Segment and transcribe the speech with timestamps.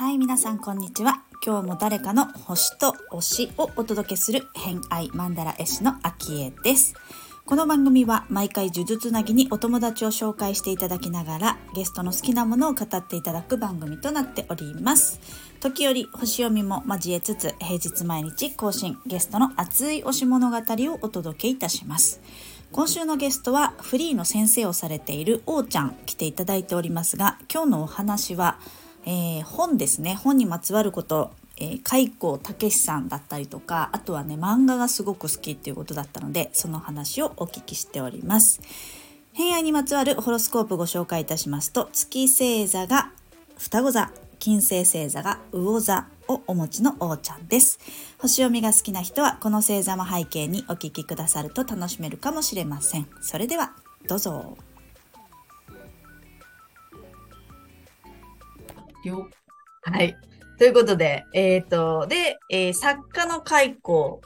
[0.00, 1.22] はい、皆さんこんにちは。
[1.44, 6.94] 今日も誰かの星と推しをお届けする偏愛マンダラ絵師のアキエです。
[7.46, 15.20] この番組は毎回呪術つなぎにお友達を紹介していただきながらゲストの好きなものを語っていただく番組となっております。
[15.60, 22.22] 時折星読みも交えつつ平日毎日更新ゲストの熱い推し物語をお届けいたします。
[22.72, 28.58] 今週のゲストはフリーの先生をされているおーちゃん来ていただいておりますが今日のお話は
[29.04, 30.14] えー本ですね。
[30.14, 38.62] 本にまつわること、えー、海光武さんだったりとかあとはね漫画がすごく好きっていうことだったのでその話をお聞きしております。
[39.34, 43.12] 偏愛にまつわるホロスコープご紹介いたしますと月星座が
[43.58, 44.10] 双子座。
[44.40, 47.78] 金星星座が魚座をお持ちのおーちゃんです
[48.18, 53.74] 星読みが好きな人はこの星座も背景にお聞きくださると楽しめるかもしれませんそれでは
[54.08, 54.56] どうぞ
[59.04, 59.28] 了
[59.82, 60.16] はい。
[60.58, 64.20] ということで、えっ、と、で、えー作家の海光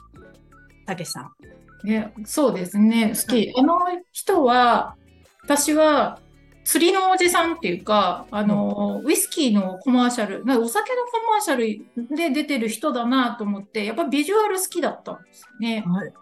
[0.85, 1.87] 武さん。
[1.87, 3.53] ね、そうですね、好き。
[3.57, 3.79] あの
[4.11, 4.95] 人は、
[5.43, 6.19] 私は、
[6.65, 15.83] 釣りのおじさんっていうか、あの、ウイスキーのコマーシャル、なんかお酒のコマーシャルで出てる人だなと思って、やっぱビジュアル好きだったんですよね。
[15.85, 16.13] はい。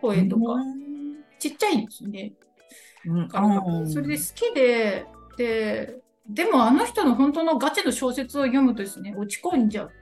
[0.00, 0.42] 声とか。
[1.40, 2.32] ちっちゃいんですよね。
[3.04, 3.28] うん。
[3.90, 5.04] それで好きで、
[5.36, 10.01] で、でもあの人の本当のガチの小説を読むとですね、落ち込んじゃうんですよ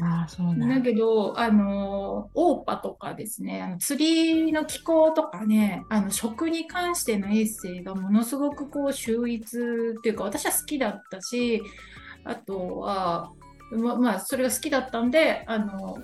[0.00, 0.80] ああ、そうなんだだ。
[0.82, 9.60] けど、あの、オーパとかですね、あの釣りの気候とかね、あの食に関してのエッセイがものすごくこう秀逸っ
[10.02, 11.62] ていうか、私は好きだったし、
[12.24, 13.32] あとは、
[13.72, 15.98] ま、まあ、それが好きだったんで、あの、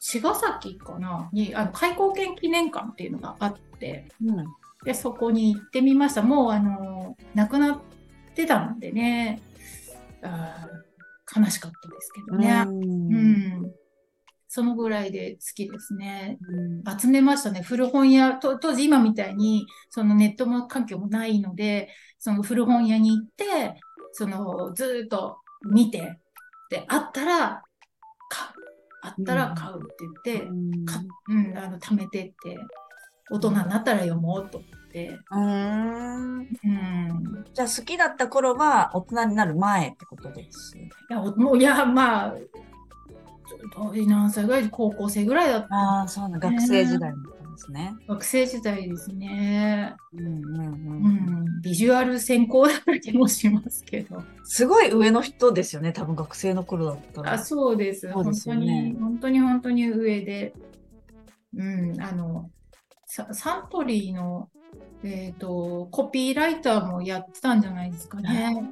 [0.00, 4.44] 茅ヶ崎かなに、あの、開港研記念館っていうのがあって、うん。
[4.84, 6.22] で、そこに行ってみました。
[6.22, 7.80] もう、あの、亡くなっ
[8.34, 9.40] てたんでね、
[10.22, 10.85] あー
[11.34, 12.64] 悲しかったですけどね。
[12.66, 13.16] うんう
[13.68, 13.72] ん。
[14.48, 16.38] そのぐらいで好きですね。
[16.48, 17.62] うん集めましたね。
[17.62, 21.88] 古本屋、と当時今みたいに、そのネットも環境もないので、
[22.18, 23.80] その古本屋に行って、
[24.12, 25.38] そのずーっと
[25.68, 26.18] 見て、
[26.70, 27.62] で、あったら
[28.28, 28.50] 買う。
[29.02, 29.86] あったら買うっ
[30.22, 30.46] て言って、
[30.84, 32.58] かうん、あの、貯めてって、
[33.30, 34.62] 大人になったら読もうと
[34.96, 36.38] て、うん。
[36.38, 36.46] うん。
[37.52, 40.78] じゃあ好きだった頃は大人になる前ってことです。
[40.78, 42.34] いや、おもう、いや、まあ、
[44.06, 47.94] 何歳ぐらい高校生ぐらいだったああ、そうなん学生時代だったんですね。
[48.08, 49.94] 学生時代ですね。
[50.14, 50.38] うんうんう。
[50.46, 54.22] うんん、ビジュアル専攻だった気もしますけど。
[54.44, 57.32] すごい上の人ですよね、多分学生の頃だったら。
[57.34, 58.10] あ、そうです。
[58.10, 60.54] そうですよ本当ねに、本当に本当に上で。
[61.54, 62.50] うん、あの、
[63.06, 64.50] ササントリーの、
[65.06, 68.70] えっと、コピーライターもやってたんじゃないですかね。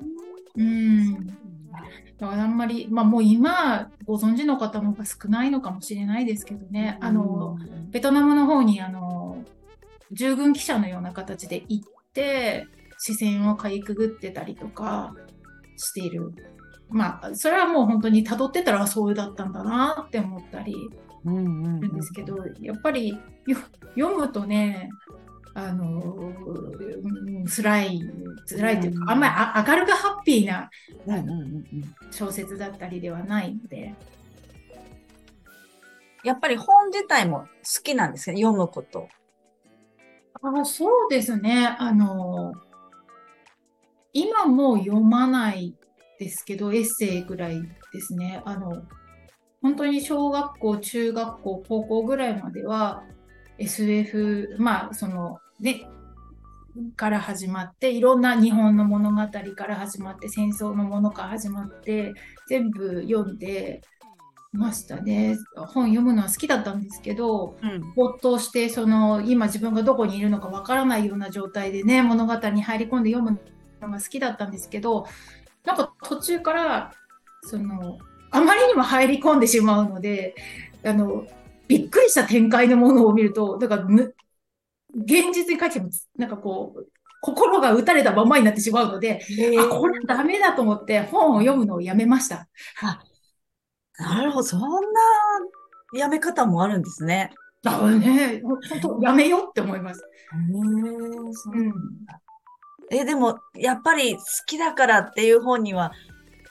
[0.56, 1.26] うん。
[1.26, 6.98] だからあんまり、まあもう今ご存知の方の方が少ないのかもしれないですけどね。
[7.00, 7.58] あの、
[7.90, 9.44] ベトナムの方にあの
[10.12, 12.66] 従軍記者のような形で行って
[12.98, 15.14] 視線をかいくぐってたりとか
[15.76, 16.32] している。
[16.88, 20.74] まあそれはもう本当に辿ってたらそうだったんだなって思ったり
[21.24, 23.58] するんですけど、やっぱりよ
[23.96, 24.90] 読むとね
[25.54, 28.00] あのうん辛い
[28.48, 30.70] 辛いというか、うんあんまりあ明るくハッピーな
[32.10, 33.94] 小説だったりではないので。
[36.24, 39.08] やっぱり本自体も好きなんですね、読むこと。
[40.42, 41.76] あ、そうですね。
[41.78, 42.54] あの、
[44.14, 45.74] 今もう読まない
[46.18, 47.60] ですけど、エッセイぐらい
[47.92, 48.42] ですね。
[48.46, 48.84] あの、
[49.60, 53.02] 本当に小学校、中学校、高校ぐらいまでは
[53.58, 55.88] SF、まあ、その、ね、
[56.94, 59.16] から始まって、いろんな日本の物語
[59.56, 62.12] から始まって、戦争のものから始まって、
[62.48, 63.82] 全部読んで
[64.54, 65.36] ましたね。
[65.56, 67.94] 本読むのは好きだったんですけど、うん。
[67.94, 73.38] 没頭してその今自分がどこにいるのかわからないような状態でね物語に入り込んで読む
[73.80, 75.06] のが好きだったんですけど
[75.64, 76.92] なんか途中から
[77.42, 77.98] その
[78.30, 80.34] あまりにも入り込んでしまうので
[80.84, 81.26] あの
[81.66, 84.14] びっくりした展開のものを見るとだからぬ
[84.96, 86.86] 現実に書いてもなんかこう
[87.20, 89.20] 心が打たれたままになってしまうので、
[89.58, 92.48] あこれダメだと思って本を読むのをやめました。
[93.98, 94.68] なるほど、そんな
[95.94, 97.30] やめ方もあるんですね。
[97.62, 100.00] だからね、本当やめようって思います。
[100.00, 101.72] へえ、そううん
[102.90, 105.92] え、でも、やっぱり好きだからっていう本には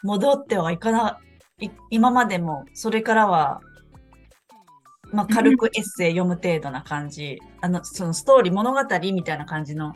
[0.02, 1.20] 戻ってはいかな
[1.60, 3.62] い、今までも、それからは
[5.14, 8.80] まあ、軽くエッセイ読む程度な感じ、あの、そのストーリー物語
[9.14, 9.94] みたいな感じの、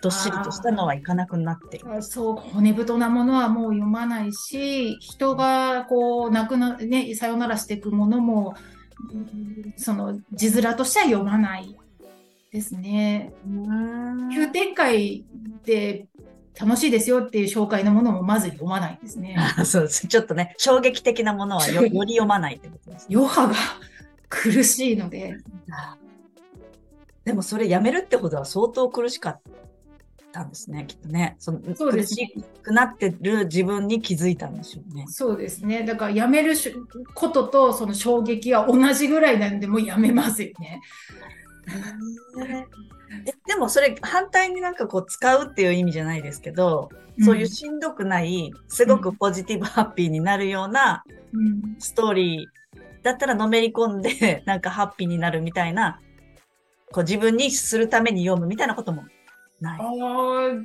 [0.00, 2.02] どっしりとしたのはいかなくなってる。
[2.02, 8.54] そう、骨太なものはもう読まないし、人がこう、亡くな、ね、さよならしていくものも、
[9.12, 11.76] うんその、字面としては読まない
[12.50, 13.32] ですね。
[14.32, 15.24] 急展開
[15.64, 16.06] で
[16.58, 19.36] 楽しいですよっていう紹介のものもまず読まないですね。
[19.36, 20.06] あ そうです。
[20.06, 23.08] ちょっとね、衝撃的なものはよ より読まないってことです。
[23.10, 23.54] 余波が
[24.28, 25.36] 苦しいので、
[27.24, 29.40] でもそれやめるってほどは相当苦しかっ
[30.32, 31.36] たんですね、きっとね。
[31.38, 35.06] そのそうですね苦しくなってる自分に気づいたんでしょうね。
[35.08, 35.84] そうですね。
[35.84, 36.74] だからやめるし
[37.14, 40.80] こととその衝撃は同じぐらいなんで、もうやめますよね。
[43.26, 52.63] えでもそれ反対になんかこう使うっていう意味じゃないですけど、そういうしんどくない、すごくポジティブハッピーになるようなうんストーリー
[53.04, 56.00] だったらのめり込んで、 なんかハッピーになるみたいな、
[56.90, 59.04] こう自分にするために読むみたいなことも
[59.60, 59.80] ない。
[59.80, 60.64] あー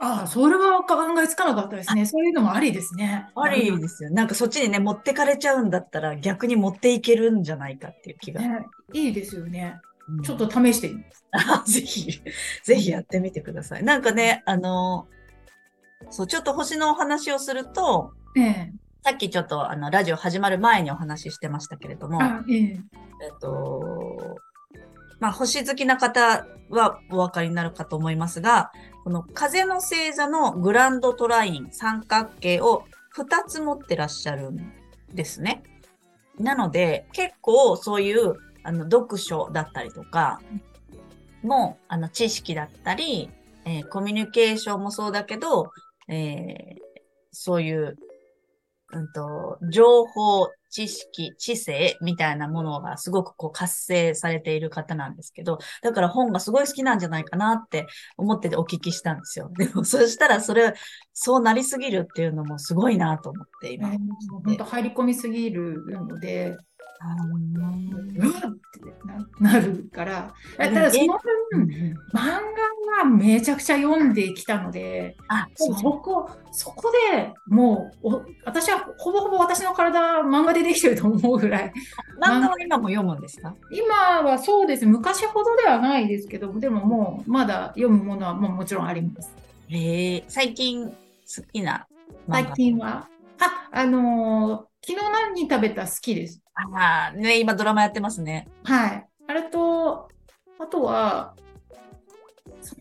[0.00, 2.06] あー、それは考えつかなかったですね。
[2.06, 3.28] そういうのもありですね。
[3.34, 4.10] ありですよ。
[4.10, 8.40] なんかそっちにね、持ってかれちゃうんだったら逆に持っていけるんじゃないかっていう気が。
[8.40, 9.80] ね、いいですよね。
[10.08, 11.24] うんちょっと試してみます。
[11.32, 12.22] あぜひ、
[12.64, 13.82] ぜひやってみてください。
[13.82, 15.06] なんかね、あの、
[16.10, 18.72] そう、ちょっと星のお話をすると、ええ
[19.02, 22.78] さっきちょっとあの、ラジオ始まる前にお話ししてましたけれども、ええっ
[23.40, 24.36] と、
[25.20, 28.70] まあ、星好きな方はお分かりになるかと思いますが、
[29.04, 32.84] この風の星座のグランドトライン三角形を
[33.16, 34.72] 2つ持ってらっしゃるん
[35.12, 35.62] ですね。
[36.38, 40.40] なので、結構そういうあの読書だったりとか、
[41.42, 43.30] もあの知識だったり、
[43.64, 45.70] えーコミュニケーションもそうだけど、
[46.08, 46.88] えー
[47.30, 47.96] そういう、
[48.90, 57.86] うんと、情報、知識、知性みたいなものがすごくこう活性されている方なんですけど、だから本がすごい好きなんじゃないかなって
[58.16, 59.50] 思っててお聞きしたんですよ。
[59.56, 60.72] でも、そしたらそれ、
[61.12, 63.90] そうなりすぎるっていうのもすごいなと思って今。
[64.44, 66.56] 本当入り込みすぎるので、
[67.00, 71.18] うわっってななるから、ただその
[71.50, 71.68] 分、
[72.12, 72.24] 漫
[72.92, 81.72] 画はめちゃくちゃ読んできたので、あ、そこ、そこでもう、お私はほぼほぼ私の体、漫画でできてると思うぐらい。
[82.20, 83.54] 漫画は今も読むんですか？
[83.70, 84.84] 今はそうです。
[84.84, 89.32] 昔ほどではないですけど、でももう、まだ読むものはもうもちろんあります。
[89.68, 90.94] へえ、最近好
[91.52, 91.86] きな
[92.26, 93.08] 漫画最近は？
[93.40, 96.40] あ、あのー昨日何食べた好きです。
[96.74, 98.48] ああ、ね、今ドラマやってますね。
[98.64, 99.06] はい。
[99.26, 100.08] あれと、
[100.58, 101.34] あとは、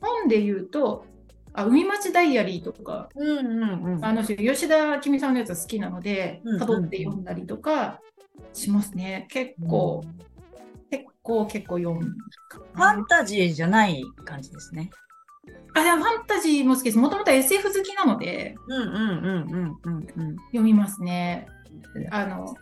[0.01, 1.05] 本で言うと、
[1.53, 4.05] あ海町ダイアリーとか、うんうんうん。
[4.05, 7.99] あの人、吉田君さんのやつ好きなのでうんうん、たどって読んだりとか
[8.53, 9.27] しますね。
[9.29, 10.03] 結構、
[10.91, 12.15] 結構、結構読む。
[12.73, 14.89] ファンタジーじゃない感じですね。
[15.73, 16.97] あ、でもファンタジーも好きです。
[16.97, 20.35] もともと SF 好きなので、うんうんうんうんうんうん。
[20.37, 21.47] 読みますね。
[22.11, 22.55] あの、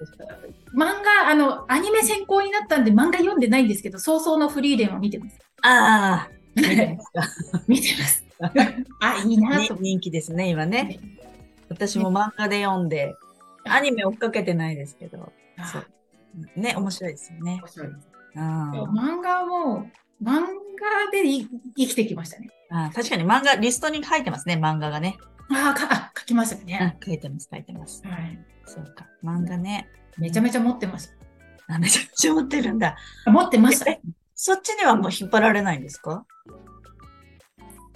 [0.75, 5.39] 漫画、あの、アニメ先行になったんで漫画読んでないんですけど、早々のフリーレンは見てます。
[5.61, 6.29] ああ、
[7.67, 8.25] 見てます。
[8.99, 9.75] あ、いいなねと。
[9.79, 10.99] 人気ですね、今ね。
[11.69, 13.15] 私も漫画で読んで、
[13.65, 15.31] アニメ追っかけてないですけど、
[15.71, 16.59] そう。
[16.59, 17.59] ね、面白いですよね。
[17.61, 17.85] 面白
[18.35, 19.89] 漫画も、
[20.21, 21.47] 漫画でい
[21.77, 22.49] 生きてきましたね。
[22.77, 25.17] あ確かに漫画、リストに書いてますね、漫画がね。
[25.49, 26.97] ああ、書きましたうんね。
[27.05, 28.01] 書いてます、書いてます。
[28.05, 28.39] はい。
[28.65, 29.87] そうか、漫画ね。
[30.17, 31.09] めちゃめちゃ持ってまし
[31.67, 32.95] あめちゃめちゃ持ってるんだ。
[33.23, 33.31] た。
[33.31, 33.91] 持ってました。
[33.91, 34.01] え
[34.33, 36.25] そっちにはもう引っ張られないんですか？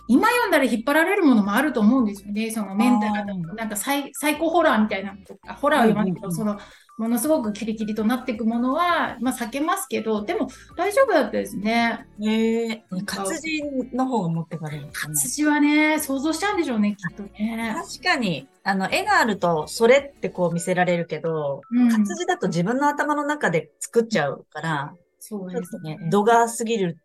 [0.08, 2.50] 今読んだら引っ張られるものもあると思うんですよね。
[2.50, 5.16] そのメンタルあーなんかサイサイコホラーみたいな
[5.56, 6.58] ホラーは読まないけど、その、
[7.00, 12.06] ものすごくキリキリとなっていくものは、まあ避けますけど、でも大丈夫だったですね。
[12.22, 13.64] へえ、活字
[13.94, 14.90] の方が持ってかれるね。
[14.92, 17.74] 活字はね、想像しちゃうんでしょうね、きっとね。
[17.74, 25.98] 確かに、あの、絵があると、それってこう見せられるけど、うん活字だと自分の頭の中で作っちゃうから、そうですね。
[26.12, 26.98] 度が過ぎる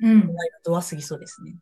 [0.00, 0.30] うん
[0.62, 1.56] 度は過ぎそうですね。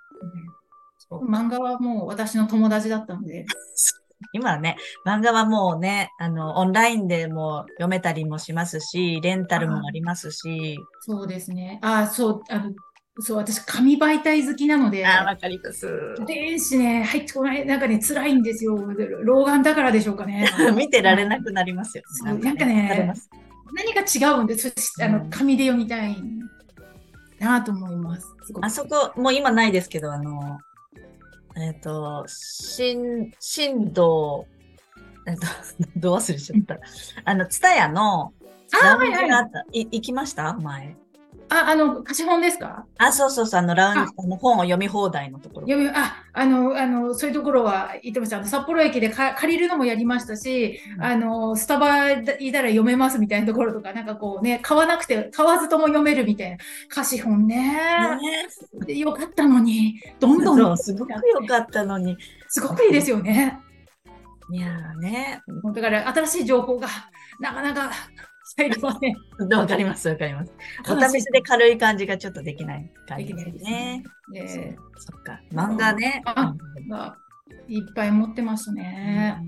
[0.99, 3.47] そう漫画はもう私の友達だったので、
[4.33, 11.79] 今はね、漫画はもうね、あの、オンラインでも読めたりもしますし、レンタルもありますし、そうですね。
[11.83, 12.73] あ、そう、あの、
[13.21, 15.89] そう、私、紙媒体好きなので、あー、わかります。
[16.27, 18.77] 電子ね、入ってこない、なんかね、辛いんですよ。
[19.23, 20.49] 老眼だからでしょうかね。
[20.77, 22.05] 見てられなくなりますよ。
[22.07, 23.13] そうなんかね
[23.73, 26.17] 何が違うんですあの、うん紙で読みたい
[27.39, 28.27] なと思います。
[28.63, 30.59] あそこ、もう今ないですけど、あの、
[31.61, 34.47] えっ、と、新、新道、
[35.27, 35.47] えっ、と、
[35.97, 36.79] ど忘れしちゃった。
[37.25, 38.33] あの、ツタヤの、
[38.73, 39.49] ラウンはいは。
[39.73, 40.55] い行きました？
[40.55, 40.97] 前。
[41.51, 42.85] あ、あの、貸本ですか？
[42.99, 45.67] あ、そうそうそう、あの、ラウンジの本を読み放題のところ。
[45.67, 48.37] 読み、あ、あの、あの、そういうところは行ってました。
[48.37, 56.59] あの、札幌駅でか借りるのもやりましたし、うんあの、スタバいたら読めますみたいなところとか、なんかこうね、買わなくて、買わずとも読めるみたいな。
[56.91, 57.79] 貸本ね。
[58.87, 62.17] ねよかったのに、どんどん、すごく良かったのに。
[62.49, 63.59] すごくいいですよね。
[64.51, 65.41] いやーね。
[65.75, 66.89] だから、新しい情報が
[67.41, 67.91] なかなか
[68.57, 69.59] 入りません。
[69.59, 70.53] わかります、わかります。
[70.91, 74.41] お試しで軽い感じがちょっとできない感じですねね。。
[74.41, 75.41] えそっか。
[75.53, 76.23] 漫画ね。
[77.67, 79.39] いっぱい持ってますね。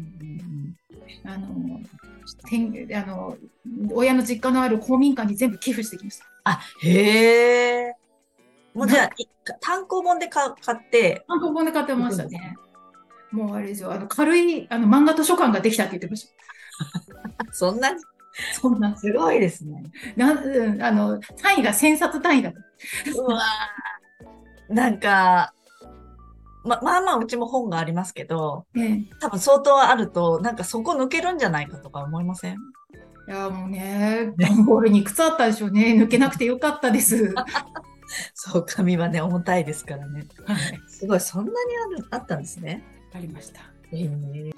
[1.25, 1.81] あの、
[2.49, 3.37] 天あの、
[3.93, 6.25] 親の実家のある公民館に全部寄付してきました。
[6.45, 7.95] あ、へえ。
[8.75, 9.27] もうじゃあ、い
[9.61, 12.57] 単行本で買買って、単行本で買ってましたね。
[13.33, 16.29] もうあれですよ、あの軽いあの漫画図書館ができたって言ってまし
[17.53, 18.01] そんなに？
[18.01, 18.10] た。
[18.61, 19.83] そんな、すごいですね。
[20.17, 22.59] なうんあの単位が1000冊単位だった。
[23.21, 25.53] うわーなんか、
[26.65, 32.57] ま、まあまあうちも本がありますけど、ね多分相当あると、なんかそこ抜けるんじゃないかとか思いません？
[33.29, 35.95] いやもうね、段ボールにいくつあったでしょうね。
[35.97, 37.35] 抜けなくてよかったです。
[38.35, 40.27] そう、紙はね、重たいですからね。
[40.45, 41.57] はい、すごい、そんなに
[41.97, 42.83] ある、あったんですね。
[43.15, 43.61] ありました。
[43.93, 44.51] へえ。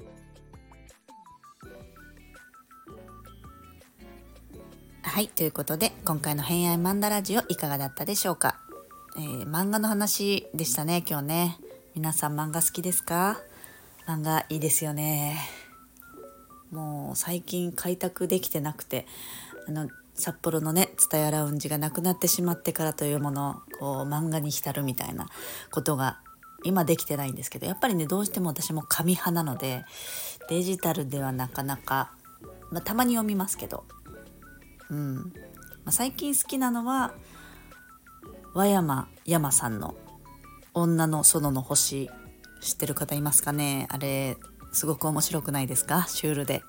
[5.13, 8.59] はい、ということで今回の偏愛マンダラジオいかがだったでしょうか、
[9.19, 11.59] えー漫画の話でしたね今日ね。
[11.95, 13.39] 皆さん漫画好きですか？
[14.07, 15.37] 漫画いいですよね。
[16.71, 19.07] もう最近開拓できてなくて
[19.69, 25.29] あの札幌のね蔦屋ラウンジがなくなってしまってからというものこう漫画に浸るみたいな
[25.71, 26.21] ことが
[26.65, 29.85] 今できてないんですけどやっぱりねどうしても私も紙派なので
[30.49, 32.13] デジタルではなかなか、
[32.71, 33.85] まあ、たまに読みますけど
[34.93, 35.17] うん。
[35.17, 35.23] ま
[35.87, 37.15] あ、最近好きなのは
[38.55, 39.95] 和山山さんの
[40.75, 42.11] 「女の園の星」
[42.61, 43.89] 知ってる方いますかね？
[43.91, 44.37] あれ
[44.73, 46.07] すごく面白くないですか？
[46.09, 46.63] シュールで。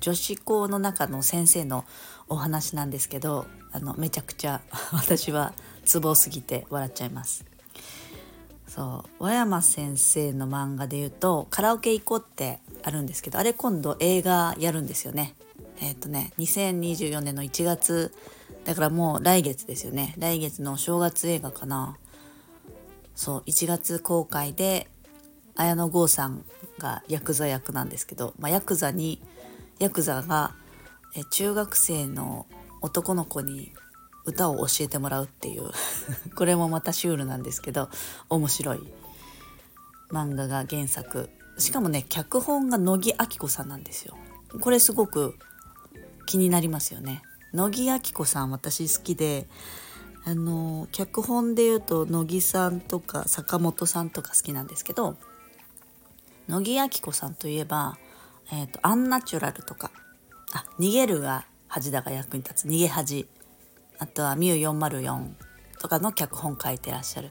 [0.00, 1.84] 女子校の中の先生の
[2.28, 4.62] お話なんですけどあのめちゃくちゃ
[4.94, 5.52] 私は
[5.84, 7.44] ツボすぎて笑っちゃいます。
[8.66, 9.24] そう。
[9.24, 15.34] 和山先生の漫画で言うと「カラオケ行こう」ってあるんですけどあれ今度映画やるんですよね。
[15.80, 18.14] えっ、とね2024年の1月
[18.64, 20.14] だからもう来月ですよね。
[20.18, 21.96] 来月の正月映画かな。
[23.14, 24.88] そう1月公開で
[25.54, 26.44] 綾野剛さん
[26.78, 29.22] がヤクザ役なんですけど、まあ、ヤクザに
[29.78, 30.54] ヤクザが
[31.14, 32.46] え中学生の
[32.80, 33.72] 男の子に
[34.24, 35.70] 歌を教えてもらうっていう
[36.34, 37.88] これもまたシュールなんですけど
[38.28, 38.80] 面白い
[40.10, 41.30] 漫画が原作。
[41.56, 44.16] しかもね脚本が乃木明子さんなんですよ。
[44.60, 45.36] これすごく
[46.24, 47.22] 気になりますよね。
[47.52, 49.46] 乃木明子さん私好きで
[50.24, 55.16] あの脚本で言うと乃木さんとか坂本さんとか好きなんですけど
[56.48, 57.96] 乃木明子さんといえば
[58.52, 59.92] 「えーとアンナチュラル」とか
[60.52, 63.28] 「あ逃げるが恥だが役に立つ逃げ恥」
[63.98, 65.34] あとは「ミュー404」
[65.78, 67.30] とかの脚本書いてらっしゃる。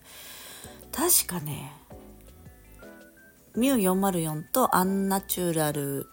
[0.91, 1.73] 確かね
[3.57, 6.07] 「ミュー404」と「アンナチュラル」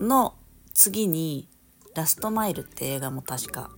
[0.00, 0.36] の
[0.72, 1.48] 次に
[1.94, 3.70] 「ラストマイル」って映画も確か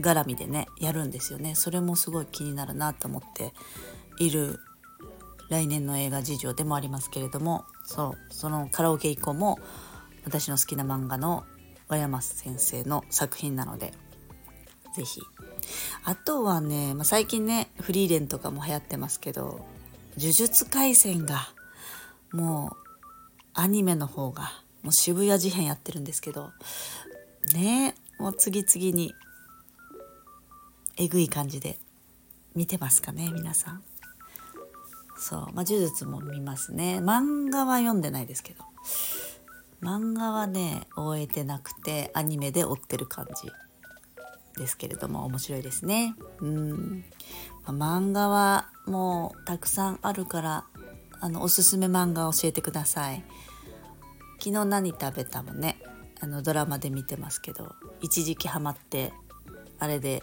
[0.00, 1.54] 絡みでねやるんですよね。
[1.54, 3.52] それもすごい気になるなと思って
[4.18, 4.60] いる
[5.48, 9.58] 来年の映画事情でもありますけれどもそうそのカラオケ以降も
[10.24, 11.44] 私の好きな漫画の
[11.88, 13.92] 和山先生の作品なので
[14.96, 15.20] ぜひ。
[16.04, 19.64] あとはね、まあ、最近ねフリーレンとかも流行ってますけど
[20.16, 21.48] 呪術廻戦が
[22.32, 22.76] もう
[23.54, 24.50] アニメの方が
[24.82, 26.50] もう渋谷事変やってるんですけど
[27.54, 29.14] ねもう次々に
[30.96, 31.78] えぐい感じで
[32.54, 33.82] 見てますかね皆さん。
[35.16, 36.98] そうまあ呪術も見ますね。
[37.00, 38.64] 漫画は読んでないですけど。
[39.82, 43.50] 漫画はね終えてなくてアニメで追ってる感じ
[44.58, 46.14] ですけれども面白いですね。
[46.40, 47.04] うん、
[47.64, 50.64] まあ漫画はもうたくさんあるから
[51.20, 53.24] あのおすすめ漫画教えてください。
[54.38, 55.78] 昨日何食べたもね。
[56.20, 59.12] あのドラマで見てますけど一時期ハマって
[59.78, 60.22] あれで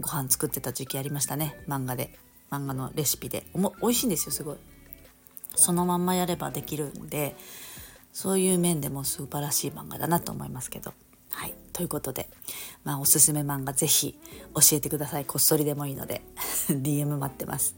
[0.00, 1.56] ご飯作ってた時期ありましたね。
[1.68, 2.10] 漫画で。
[2.50, 3.46] 漫画のレシピで。
[3.54, 4.56] おも美味しいんですよすごい。
[5.54, 7.36] そのまんまやればできるんで
[8.12, 10.92] そういう面でも素晴らしい漫画だなと思いますけど。
[11.30, 11.54] はい。
[11.72, 12.28] ということで
[12.84, 14.18] まあおすすめ漫画ぜひ
[14.54, 15.24] 教えてください。
[15.24, 16.22] こっそりでもいいので。
[16.68, 17.76] DM 待ってます。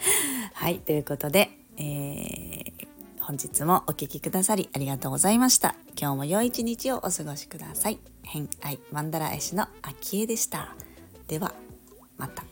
[0.54, 0.78] はい。
[0.80, 5.74] ということで、えー本日もお聴きくださりありがとうございました。
[5.98, 7.98] 今日も良い一日をお過ごしください。
[8.22, 9.68] 偏愛マンダラ絵師のあ
[10.00, 10.74] きえでした。
[11.26, 11.54] では
[12.18, 12.44] また。